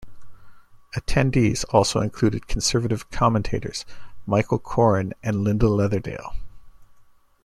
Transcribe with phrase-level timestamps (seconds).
[0.95, 3.85] Attendees also included conservative commentators
[4.25, 6.37] Michael Coren and Linda Leatherdale.